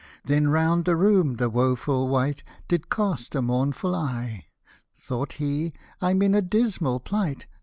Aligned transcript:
Then 0.25 0.47
round 0.47 0.85
the 0.85 0.95
room 0.95 1.35
the 1.35 1.47
woful 1.47 2.09
wight 2.09 2.41
Did 2.67 2.89
cast 2.89 3.35
a 3.35 3.41
mournful 3.43 3.93
eye; 3.93 4.47
Thought 4.97 5.33
he," 5.33 5.73
I'm 6.01 6.23
in 6.23 6.33
a 6.33 6.41
dismal 6.41 6.99
plight 6.99 7.45